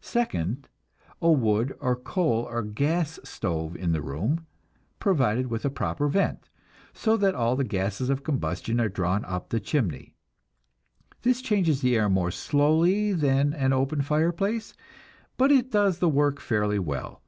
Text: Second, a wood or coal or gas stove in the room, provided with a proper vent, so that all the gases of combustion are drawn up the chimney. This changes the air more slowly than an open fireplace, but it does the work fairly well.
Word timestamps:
Second, 0.00 0.66
a 1.20 1.30
wood 1.30 1.76
or 1.78 1.94
coal 1.94 2.48
or 2.50 2.64
gas 2.64 3.20
stove 3.22 3.76
in 3.76 3.92
the 3.92 4.02
room, 4.02 4.44
provided 4.98 5.46
with 5.46 5.64
a 5.64 5.70
proper 5.70 6.08
vent, 6.08 6.48
so 6.92 7.16
that 7.16 7.36
all 7.36 7.54
the 7.54 7.62
gases 7.62 8.10
of 8.10 8.24
combustion 8.24 8.80
are 8.80 8.88
drawn 8.88 9.24
up 9.24 9.50
the 9.50 9.60
chimney. 9.60 10.16
This 11.22 11.40
changes 11.40 11.80
the 11.80 11.94
air 11.96 12.08
more 12.08 12.32
slowly 12.32 13.12
than 13.12 13.52
an 13.52 13.72
open 13.72 14.02
fireplace, 14.02 14.74
but 15.36 15.52
it 15.52 15.70
does 15.70 16.00
the 16.00 16.08
work 16.08 16.40
fairly 16.40 16.80
well. 16.80 17.22